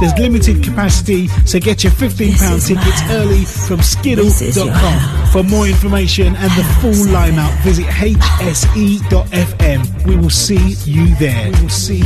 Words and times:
There's 0.00 0.12
limited 0.18 0.62
capacity, 0.62 1.28
so 1.46 1.58
get 1.58 1.82
your 1.82 1.92
£15 1.92 2.66
tickets 2.66 3.02
early 3.10 3.44
from 3.44 3.80
skiddle.com. 3.80 5.26
For 5.32 5.42
more 5.42 5.66
information 5.66 6.36
and 6.36 6.50
the 6.52 6.64
full 6.80 7.06
lineup, 7.12 7.58
visit 7.62 7.86
hse.fm. 7.86 8.20
We 10.06 10.16
will 10.16 10.28
see 10.28 10.74
you 10.84 11.14
there. 11.16 11.50
We 11.52 11.60
will 11.62 11.68
see 11.70 11.98
you 11.98 12.04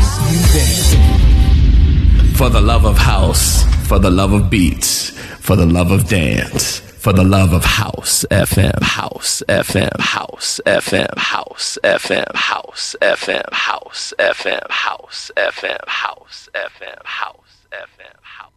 there. 0.53 2.35
For 2.35 2.49
the 2.49 2.61
love 2.61 2.85
of 2.85 2.97
house, 2.97 3.65
for 3.89 3.99
the 3.99 4.11
love 4.11 4.33
of 4.33 4.49
beats, 4.51 5.11
for 5.39 5.57
the 5.57 5.67
love 5.67 5.91
of 5.91 6.09
dance 6.09 6.81
for 7.01 7.15
the 7.15 7.25
love 7.25 7.55
of 7.55 7.65
house 7.65 8.27
FM, 8.31 8.83
house 8.83 9.43
FM, 9.49 9.99
house 9.99 10.61
FM, 10.67 11.17
house 11.17 11.79
FM, 11.83 12.35
house 12.37 12.95
FM, 13.01 13.53
house 13.55 14.13
FM, 14.19 14.71
house 14.71 15.31
FM, 15.35 15.89
house 15.89 16.51
FM, 16.55 17.03
house 17.07 17.50
FM. 17.73 18.17
How 18.23 18.50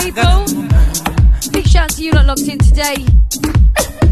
people. 0.00 0.44
Big 1.52 1.66
shout 1.66 1.84
out 1.84 1.90
to 1.90 2.02
you 2.02 2.12
lot 2.12 2.26
locked 2.26 2.48
in 2.48 2.58
today. 2.58 4.07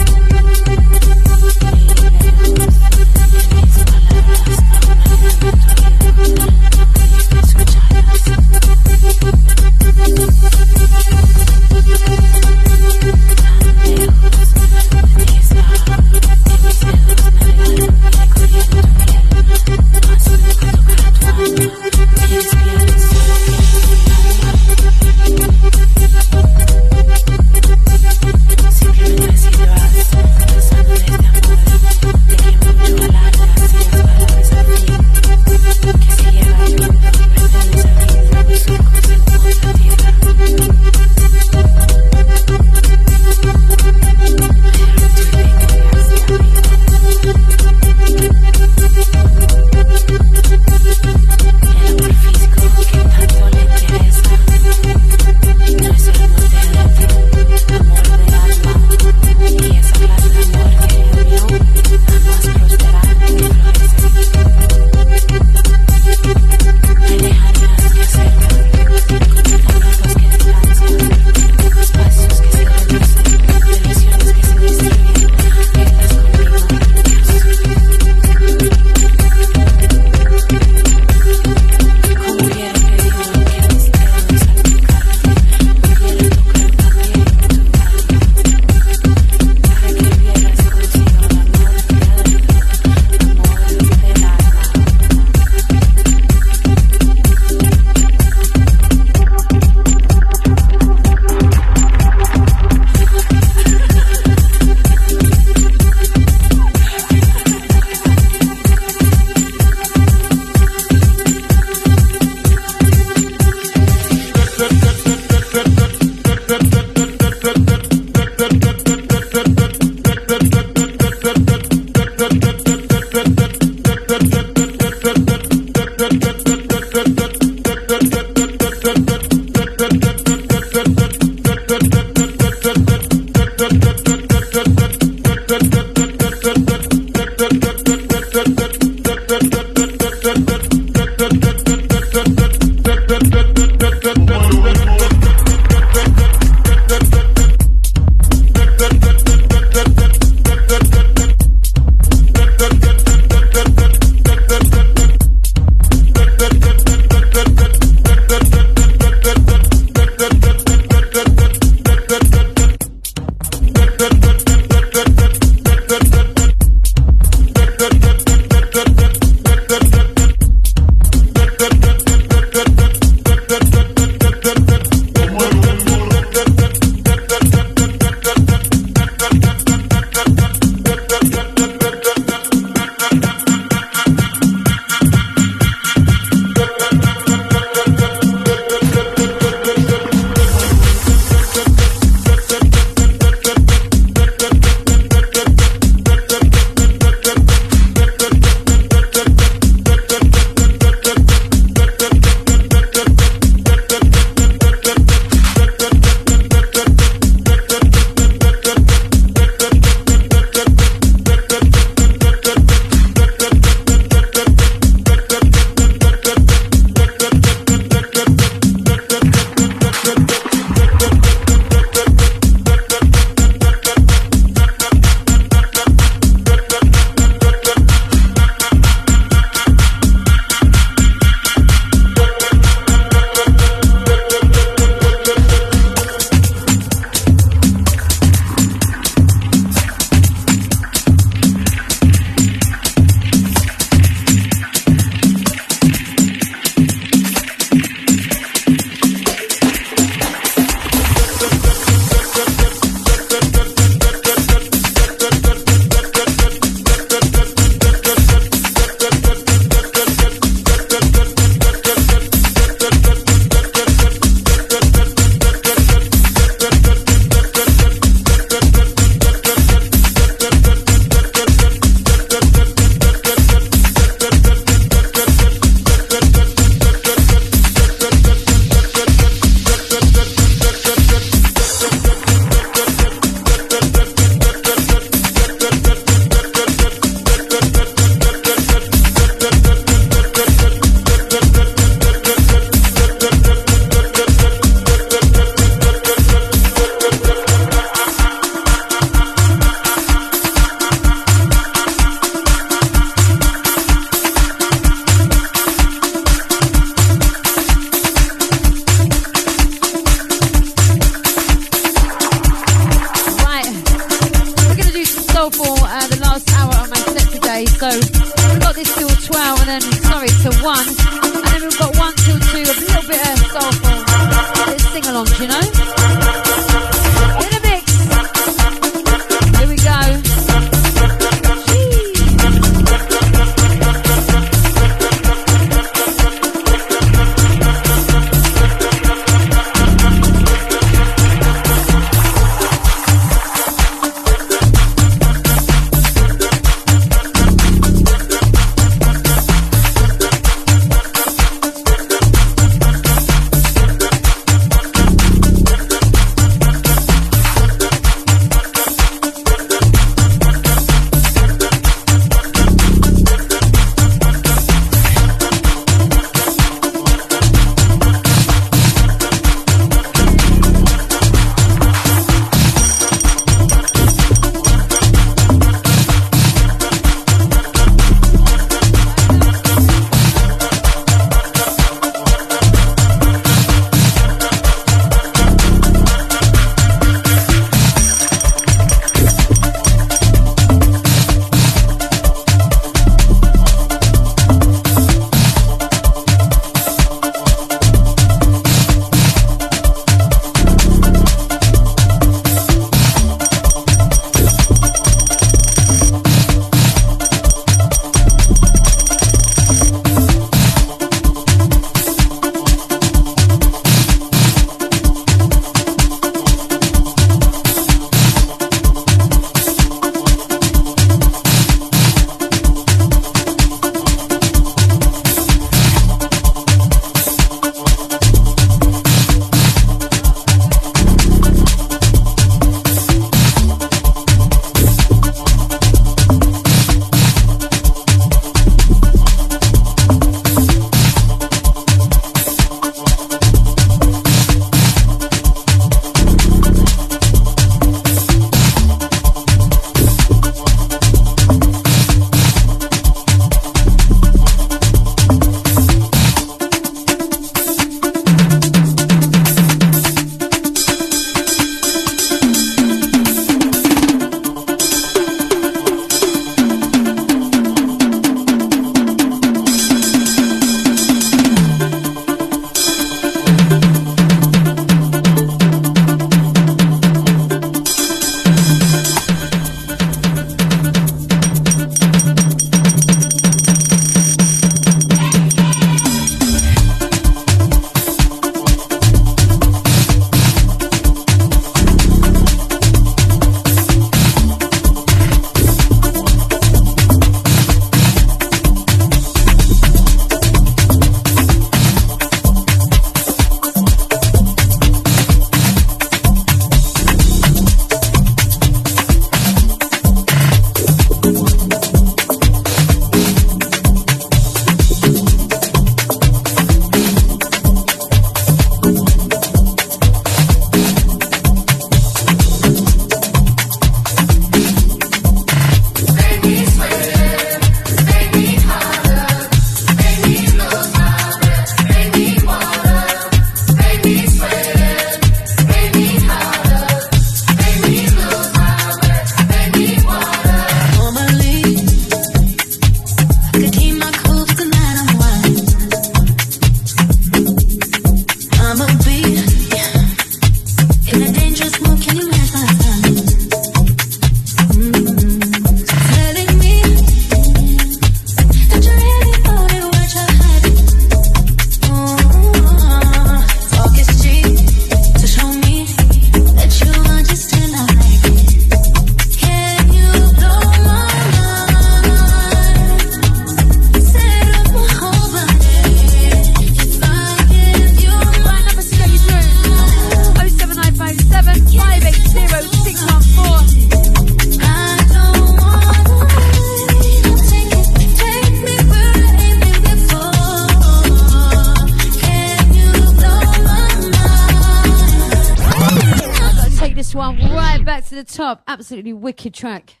Absolutely 599.41 599.59
track. 599.59 600.00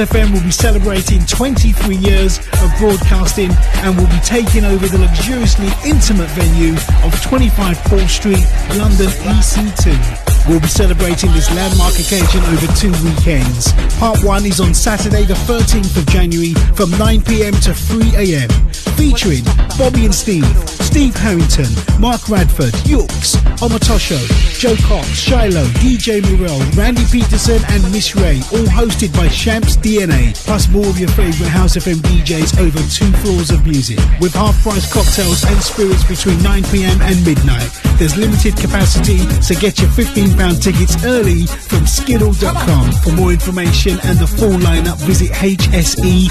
FM 0.00 0.32
will 0.32 0.42
be 0.42 0.50
celebrating 0.50 1.20
23 1.26 1.96
years 1.96 2.38
of 2.38 2.72
broadcasting 2.78 3.50
and 3.84 3.96
will 3.98 4.06
be 4.06 4.20
taking 4.24 4.64
over 4.64 4.88
the 4.88 4.96
luxuriously 4.96 5.68
intimate 5.84 6.30
venue 6.30 6.72
of 7.04 7.12
25 7.22 7.76
Paul 7.84 8.08
Street, 8.08 8.44
London 8.76 9.12
EC2. 9.28 10.30
We'll 10.48 10.60
be 10.60 10.68
celebrating 10.68 11.32
this 11.32 11.50
landmark 11.54 11.94
occasion 12.00 12.40
over 12.48 12.66
two 12.80 12.92
weekends. 13.04 13.72
Part 13.98 14.22
1 14.24 14.46
is 14.46 14.60
on 14.60 14.72
Saturday 14.74 15.24
the 15.24 15.34
13th 15.34 15.96
of 15.96 16.06
January 16.06 16.54
from 16.74 16.90
9pm 16.96 17.60
to 17.64 17.72
3am, 17.72 18.50
featuring 18.96 19.44
Bobby 19.76 20.06
and 20.06 20.14
Steve, 20.14 20.48
Steve 20.68 21.14
Harrington, 21.16 21.68
Mark 22.00 22.28
Radford, 22.28 22.72
Yooks, 22.88 23.36
Omotosho, 23.60 24.16
Joe 24.58 24.74
Cox, 24.88 25.06
Shiloh, 25.08 25.66
DJ 25.84 26.22
Morel, 26.24 26.58
Randy 26.72 27.04
Peterson 27.12 27.60
and 27.68 27.82
Miss 27.92 28.16
Ray, 28.16 28.40
all 28.56 28.64
hosted 28.72 29.14
by 29.14 29.28
Shamps 29.28 29.76
DNA, 29.76 30.34
plus 30.46 30.66
more 30.70 30.86
of 30.86 30.98
your 30.98 31.10
favourite 31.10 31.50
House 31.50 31.76
FM 31.76 31.96
DJs 31.96 32.58
over 32.58 32.78
two 32.88 33.12
floors 33.20 33.50
of 33.50 33.66
music. 33.66 33.98
With 34.18 34.32
half-price 34.32 34.90
cocktails 34.90 35.44
and 35.44 35.62
spirits 35.62 36.04
between 36.04 36.38
9pm 36.38 37.00
and 37.02 37.22
midnight. 37.26 37.68
There's 37.98 38.16
limited 38.16 38.56
capacity, 38.56 39.18
so 39.42 39.54
get 39.60 39.78
your 39.78 39.90
£15 39.90 40.62
tickets 40.62 41.04
early 41.04 41.44
from 41.44 41.84
skiddle.com. 41.84 42.92
For 43.04 43.12
more 43.12 43.30
information 43.30 43.98
and 44.04 44.18
the 44.18 44.26
full 44.26 44.56
lineup, 44.56 44.96
visit 45.04 45.32
hse.fm. 45.32 46.30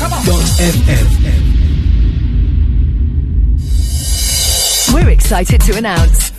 We're 4.91 5.09
excited 5.09 5.61
to 5.61 5.77
announce 5.77 6.38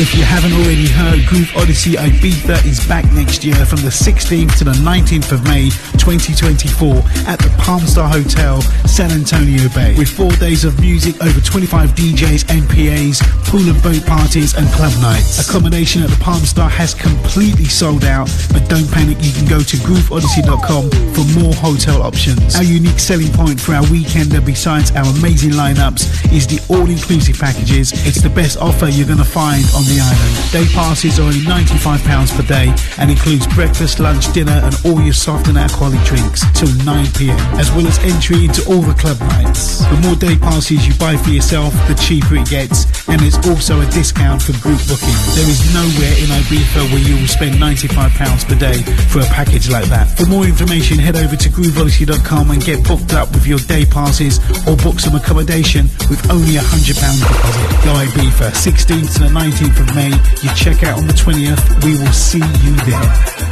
If 0.00 0.14
you 0.16 0.24
haven't 0.24 0.52
already 0.54 0.88
heard, 0.88 1.26
Groove 1.26 1.52
Odyssey 1.54 1.92
Ibiza 1.92 2.64
is 2.66 2.84
back 2.88 3.04
next 3.12 3.44
year 3.44 3.54
from 3.66 3.82
the 3.82 3.90
16th 3.92 4.56
to 4.58 4.64
the 4.64 4.72
19th 4.72 5.32
of 5.32 5.44
May 5.44 5.68
2024 6.02 7.30
at 7.30 7.38
the 7.38 7.52
Palm 7.62 7.80
Star 7.86 8.08
Hotel, 8.08 8.60
San 8.90 9.12
Antonio 9.12 9.68
Bay. 9.70 9.94
With 9.96 10.10
four 10.10 10.30
days 10.42 10.64
of 10.64 10.80
music, 10.80 11.14
over 11.22 11.38
25 11.40 11.94
DJs 11.94 12.50
and 12.50 12.66
PAs, 12.66 13.22
pool 13.46 13.62
and 13.70 13.78
boat 13.86 14.02
parties 14.04 14.54
and 14.58 14.66
club 14.74 14.90
nights. 15.00 15.38
Accommodation 15.38 16.02
at 16.02 16.10
the 16.10 16.18
Palm 16.18 16.42
Star 16.42 16.68
has 16.68 16.92
completely 16.92 17.66
sold 17.66 18.04
out, 18.04 18.26
but 18.52 18.68
don't 18.68 18.90
panic, 18.90 19.16
you 19.20 19.30
can 19.30 19.46
go 19.46 19.62
to 19.62 19.76
grooveodyssey.com 19.86 20.90
for 21.14 21.24
more 21.38 21.54
hotel 21.54 22.02
options. 22.02 22.56
Our 22.56 22.64
unique 22.66 22.98
selling 22.98 23.30
point 23.30 23.60
for 23.60 23.72
our 23.72 23.86
weekender, 23.86 24.44
besides 24.44 24.90
our 24.98 25.06
amazing 25.06 25.52
lineups, 25.52 26.34
is 26.34 26.48
the 26.50 26.58
all-inclusive 26.66 27.38
packages. 27.38 27.92
It's 28.04 28.20
the 28.20 28.30
best 28.30 28.58
offer 28.58 28.88
you're 28.88 29.06
going 29.06 29.22
to 29.22 29.24
find 29.24 29.62
on 29.78 29.86
the 29.86 30.02
island. 30.02 30.32
Day 30.50 30.66
passes 30.74 31.20
are 31.20 31.30
only 31.30 31.46
£95 31.46 32.34
per 32.34 32.42
day 32.42 32.74
and 32.98 33.08
includes 33.08 33.46
breakfast, 33.54 34.00
lunch, 34.00 34.32
dinner 34.32 34.58
and 34.64 34.74
all 34.84 35.00
your 35.00 35.14
soft 35.14 35.46
and 35.46 35.56
alcoholic 35.56 35.91
drinks 36.04 36.40
till 36.58 36.68
9pm, 36.86 37.38
as 37.58 37.70
well 37.72 37.86
as 37.86 37.98
entry 38.00 38.44
into 38.44 38.62
all 38.68 38.80
the 38.80 38.94
club 38.94 39.18
nights. 39.20 39.84
The 39.86 40.00
more 40.06 40.16
day 40.16 40.36
passes 40.38 40.86
you 40.86 40.94
buy 40.94 41.16
for 41.16 41.30
yourself, 41.30 41.72
the 41.88 41.94
cheaper 41.94 42.36
it 42.36 42.48
gets, 42.48 42.86
and 43.08 43.20
it's 43.22 43.36
also 43.48 43.80
a 43.80 43.86
discount 43.90 44.42
for 44.42 44.52
group 44.62 44.80
booking. 44.88 45.16
There 45.34 45.48
is 45.48 45.60
nowhere 45.74 46.14
in 46.22 46.28
Ibiza 46.30 46.92
where 46.92 47.02
you 47.02 47.16
will 47.20 47.28
spend 47.28 47.56
£95 47.56 48.48
per 48.48 48.54
day 48.54 48.82
for 49.10 49.20
a 49.20 49.28
package 49.32 49.68
like 49.68 49.86
that. 49.86 50.08
For 50.16 50.26
more 50.26 50.44
information, 50.44 50.98
head 50.98 51.16
over 51.16 51.36
to 51.36 51.48
grooveodyssey.com 51.48 52.50
and 52.50 52.64
get 52.64 52.86
booked 52.86 53.12
up 53.12 53.32
with 53.32 53.46
your 53.46 53.58
day 53.58 53.84
passes 53.84 54.38
or 54.66 54.76
book 54.76 55.00
some 55.00 55.14
accommodation 55.14 55.86
with 56.08 56.22
only 56.30 56.56
a 56.56 56.60
£100 56.60 56.94
deposit. 56.94 57.68
Go 57.84 57.92
Ibiza, 57.98 58.50
16th 58.54 59.14
to 59.14 59.18
the 59.26 59.32
19th 59.32 59.80
of 59.80 59.94
May. 59.94 60.12
You 60.42 60.54
check 60.54 60.82
out 60.84 60.98
on 60.98 61.06
the 61.06 61.12
20th. 61.12 61.84
We 61.84 61.98
will 61.98 62.12
see 62.12 62.38
you 62.38 62.74
there. 62.86 63.51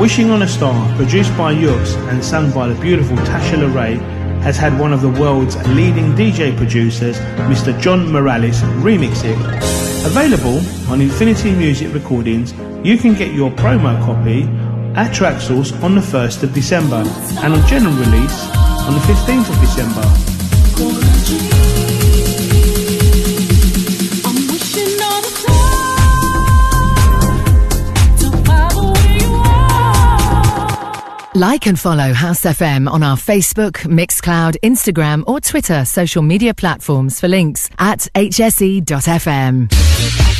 Wishing 0.00 0.30
on 0.30 0.42
a 0.42 0.46
Star, 0.46 0.94
produced 0.96 1.34
by 1.38 1.54
Yux 1.54 1.96
and 2.10 2.22
sung 2.22 2.52
by 2.52 2.68
the 2.68 2.78
beautiful 2.80 3.16
Tasha 3.16 3.56
LeRae, 3.56 3.98
has 4.42 4.56
had 4.56 4.78
one 4.78 4.92
of 4.92 5.00
the 5.00 5.08
world's 5.08 5.56
leading 5.68 6.12
DJ 6.14 6.54
producers, 6.54 7.18
Mr. 7.48 7.78
John 7.80 8.12
Morales, 8.12 8.60
remix 8.84 9.24
it. 9.24 9.38
Available 10.06 10.60
on 10.92 11.00
Infinity 11.00 11.50
Music 11.52 11.94
Recordings, 11.94 12.52
you 12.86 12.98
can 12.98 13.14
get 13.14 13.32
your 13.32 13.50
promo 13.50 13.98
copy 14.04 14.42
at 14.94 15.12
Traxsource 15.12 15.72
on 15.82 15.94
the 15.94 16.02
1st 16.02 16.42
of 16.42 16.52
December 16.52 17.02
and 17.40 17.54
on 17.54 17.66
general 17.66 17.94
release 17.94 18.50
on 18.86 18.92
the 18.92 19.00
15th 19.00 19.48
of 19.48 19.58
December. 19.60 21.55
Like 31.36 31.66
and 31.66 31.78
follow 31.78 32.14
House 32.14 32.44
FM 32.46 32.90
on 32.90 33.02
our 33.02 33.18
Facebook, 33.18 33.72
Mixcloud, 33.84 34.56
Instagram, 34.62 35.22
or 35.26 35.38
Twitter 35.38 35.84
social 35.84 36.22
media 36.22 36.54
platforms 36.54 37.20
for 37.20 37.28
links 37.28 37.68
at 37.78 38.08
hse.fm. 38.14 39.66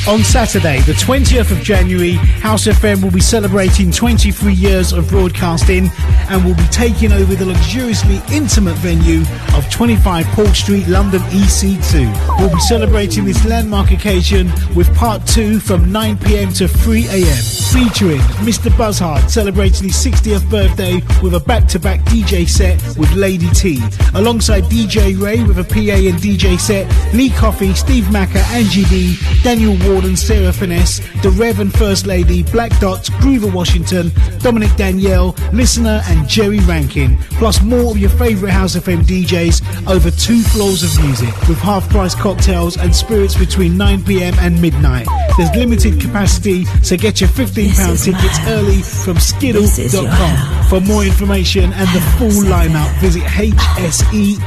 On 0.07 0.23
Saturday, 0.23 0.79
the 0.83 0.93
20th 0.93 1.51
of 1.51 1.57
January, 1.57 2.13
House 2.13 2.65
FM 2.65 3.03
will 3.03 3.11
be 3.11 3.19
celebrating 3.19 3.91
23 3.91 4.53
years 4.53 4.93
of 4.93 5.09
broadcasting 5.09 5.91
and 6.29 6.45
will 6.45 6.55
be 6.55 6.63
taking 6.71 7.11
over 7.11 7.35
the 7.35 7.45
luxuriously 7.45 8.21
intimate 8.33 8.75
venue 8.75 9.23
of 9.57 9.69
25 9.69 10.25
Paul 10.27 10.47
Street, 10.53 10.87
London 10.87 11.19
EC2. 11.23 12.39
We'll 12.39 12.53
be 12.53 12.59
celebrating 12.61 13.25
this 13.25 13.43
landmark 13.45 13.91
occasion 13.91 14.49
with 14.77 14.93
part 14.95 15.27
2 15.27 15.59
from 15.59 15.87
9pm 15.87 16.55
to 16.59 16.67
3am, 16.67 17.73
featuring 17.73 18.21
Mr. 18.47 18.75
Buzzhard 18.77 19.29
celebrating 19.29 19.89
his 19.89 19.97
60th 19.97 20.49
birthday 20.49 21.01
with 21.21 21.33
a 21.33 21.41
back-to-back 21.41 21.99
DJ 22.05 22.47
set 22.47 22.81
with 22.97 23.11
Lady 23.11 23.49
T, 23.49 23.81
alongside 24.15 24.63
DJ 24.65 25.21
Ray 25.21 25.43
with 25.43 25.59
a 25.59 25.65
PA 25.65 25.97
and 25.97 26.17
DJ 26.21 26.57
set, 26.57 26.87
Lee 27.13 27.29
Coffey, 27.29 27.73
Steve 27.73 28.09
Macker, 28.09 28.39
Angie 28.53 28.85
D, 28.85 29.17
Daniel 29.43 29.75
Warden, 29.97 30.15
Sarah 30.15 30.53
Finesse, 30.53 30.99
The 31.23 31.31
Rev 31.31 31.59
and 31.59 31.73
First 31.73 32.05
Lady, 32.05 32.43
Black 32.43 32.69
Dots, 32.79 33.09
Groover 33.09 33.51
Washington, 33.51 34.11
Dominic 34.37 34.75
Danielle, 34.75 35.35
Listener 35.51 36.03
and 36.05 36.29
Jerry 36.29 36.59
Rankin, 36.59 37.17
plus 37.39 37.63
more 37.63 37.89
of 37.89 37.97
your 37.97 38.11
favourite 38.11 38.51
House 38.51 38.75
FM 38.75 39.01
DJs 39.01 39.87
over 39.87 40.11
two 40.11 40.43
floors 40.43 40.83
of 40.83 41.03
music 41.03 41.33
with 41.47 41.57
half-price 41.57 42.13
cocktails 42.13 42.77
and 42.77 42.95
spirits 42.95 43.35
between 43.35 43.73
9pm 43.73 44.37
and 44.37 44.61
midnight. 44.61 45.07
There's 45.35 45.49
limited 45.55 45.99
capacity, 45.99 46.65
so 46.83 46.95
get 46.95 47.19
your 47.19 47.31
£15 47.31 48.03
tickets 48.05 48.39
early 48.45 48.83
from 48.83 49.17
skiddle.com. 49.17 50.65
For 50.65 50.79
more 50.79 51.05
information 51.05 51.73
and 51.73 51.89
the 51.89 52.01
full 52.19 52.43
lineup, 52.43 52.95
visit 52.99 53.23
hse.fm. 53.23 54.37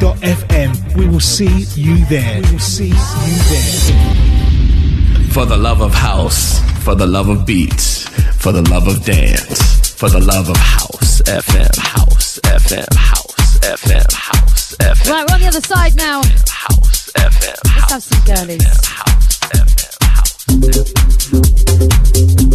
We 0.96 1.08
will 1.08 1.18
see 1.18 1.64
you 1.74 2.06
there. 2.06 2.40
We 2.40 2.52
will 2.52 2.60
see 2.60 2.90
you 2.90 2.94
there. 3.48 4.39
For 5.32 5.46
the 5.46 5.56
love 5.56 5.80
of 5.80 5.94
house, 5.94 6.58
for 6.84 6.94
the 6.94 7.06
love 7.06 7.28
of 7.28 7.46
beats, 7.46 8.08
for 8.42 8.52
the 8.52 8.62
love 8.68 8.86
of 8.88 9.04
dance, 9.04 9.90
for 9.92 10.08
the 10.10 10.20
love 10.20 10.48
of 10.50 10.56
house 10.56 11.22
FM, 11.22 11.76
house 11.78 12.38
FM, 12.40 12.94
house 12.96 13.58
FM, 13.60 14.12
house 14.12 14.74
FM, 14.76 15.10
Right, 15.10 15.26
we're 15.28 15.34
on 15.34 15.40
the 15.40 15.46
other 15.46 15.60
side 15.60 15.94
now. 15.96 16.20
house 16.48 17.10
FM, 17.14 17.56
Let's 17.76 17.92
have 17.92 18.02
some 18.02 18.22
girlies. 18.24 18.64
house 18.86 19.38
FM. 19.50 19.96
Yes, 20.62 22.49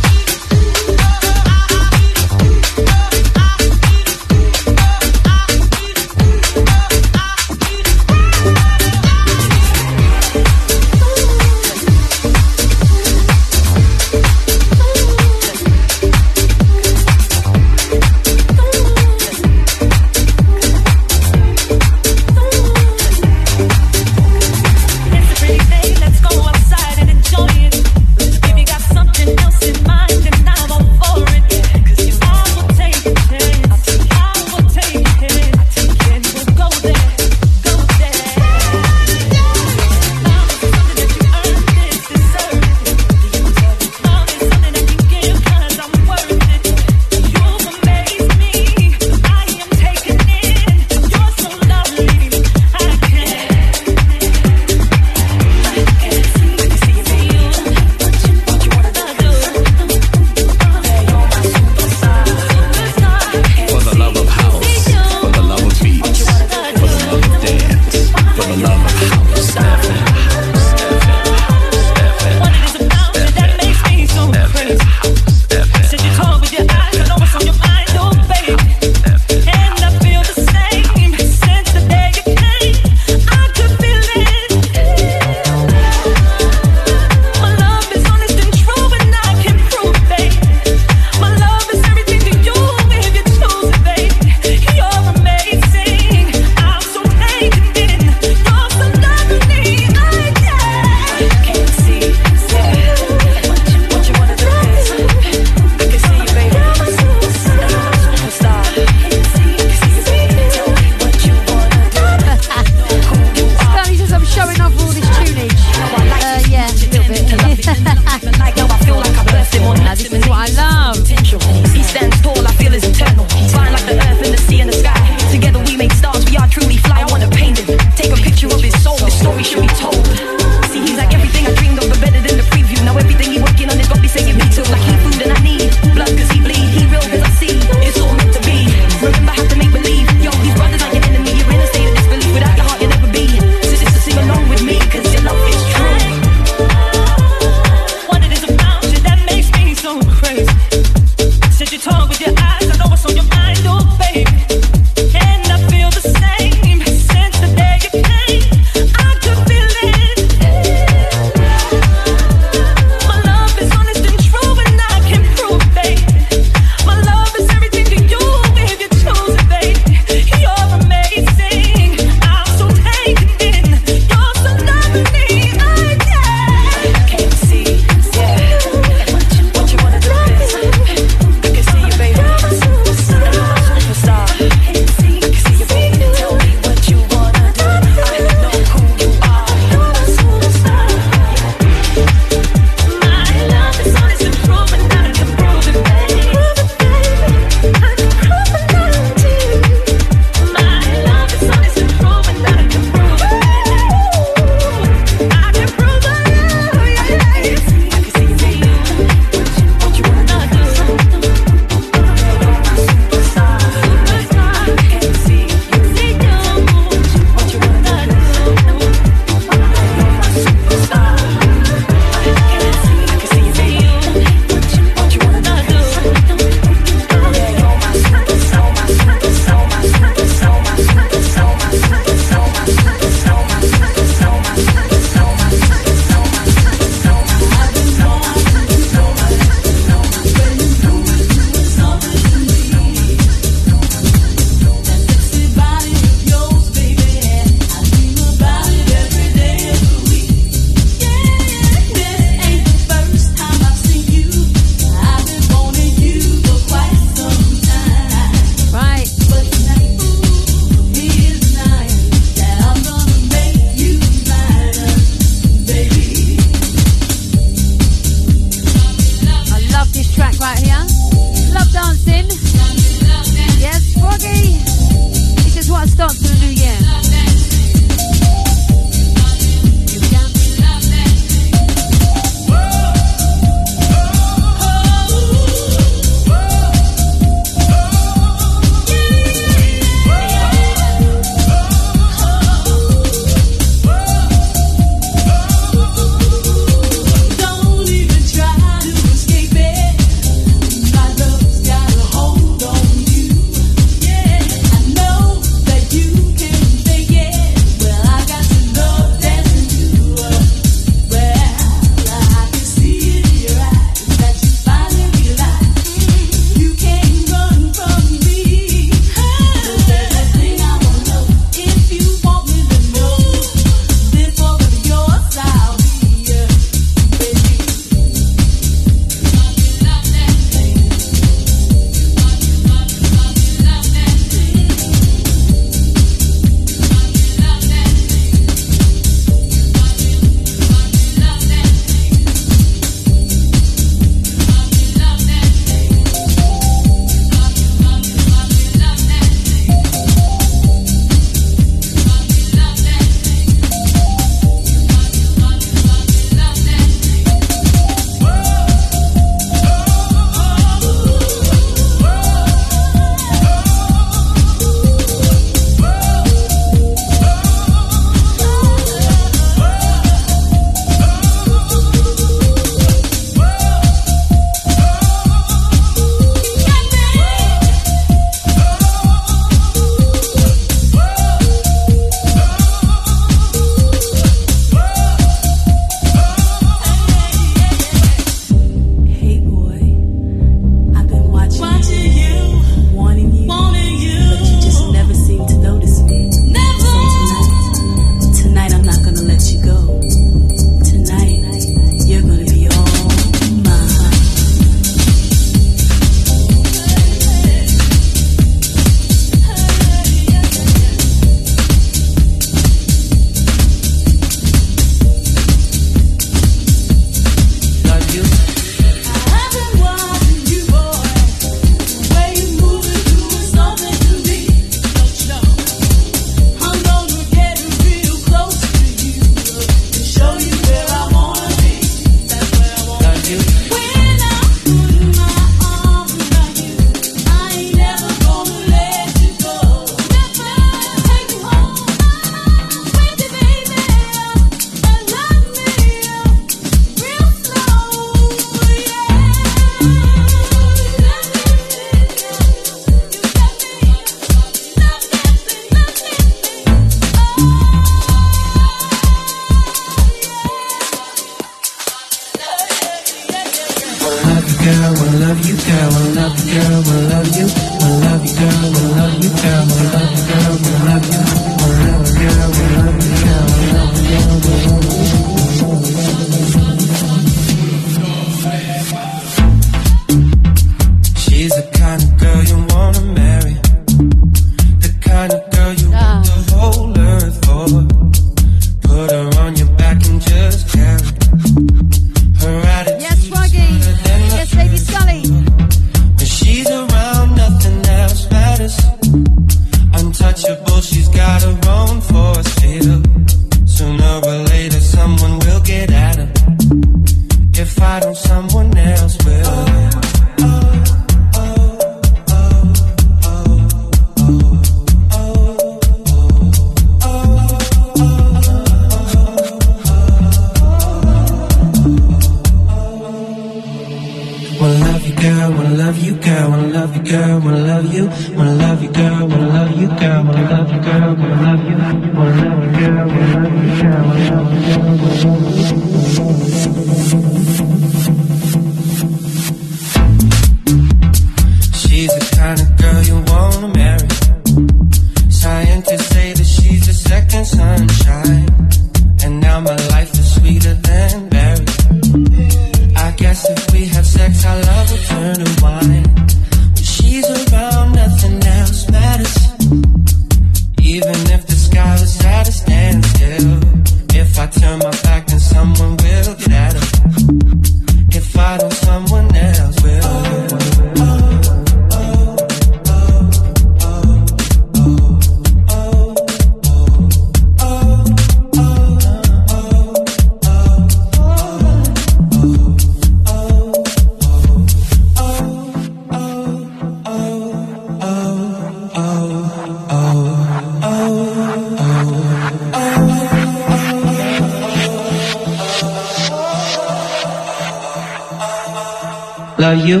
love 599.62 599.86
you. 599.86 600.00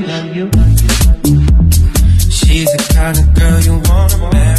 She's 2.30 2.66
the 2.72 2.82
kind 2.92 3.16
of 3.16 3.32
girl 3.32 3.60
you 3.60 3.80
wanna 3.88 4.32
marry. 4.32 4.51